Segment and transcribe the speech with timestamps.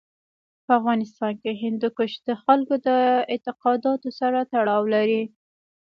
[0.65, 2.89] په افغانستان کې هندوکش د خلکو د
[3.33, 5.23] اعتقاداتو سره تړاو لري.